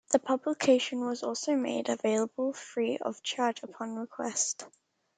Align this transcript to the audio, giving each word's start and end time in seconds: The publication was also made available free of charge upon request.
The 0.09 0.17
publication 0.17 1.05
was 1.05 1.21
also 1.21 1.55
made 1.55 1.87
available 1.87 2.53
free 2.53 2.97
of 2.97 3.21
charge 3.21 3.61
upon 3.61 3.97
request. 3.99 4.65